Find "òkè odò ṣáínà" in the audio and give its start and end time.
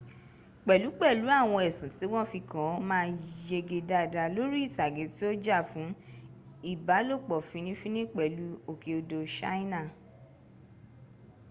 8.71-9.81